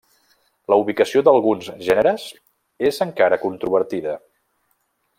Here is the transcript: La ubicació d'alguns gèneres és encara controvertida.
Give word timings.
La 0.73 0.77
ubicació 0.83 1.21
d'alguns 1.27 1.69
gèneres 1.89 2.25
és 2.93 3.01
encara 3.09 3.41
controvertida. 3.47 4.21